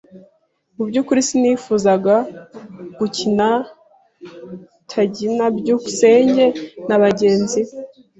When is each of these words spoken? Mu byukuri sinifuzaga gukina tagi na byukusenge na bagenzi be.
Mu 0.75 0.83
byukuri 0.89 1.21
sinifuzaga 1.29 2.15
gukina 2.99 3.49
tagi 4.91 5.27
na 5.37 5.47
byukusenge 5.57 6.45
na 6.87 6.95
bagenzi 7.03 7.61
be. 7.67 7.73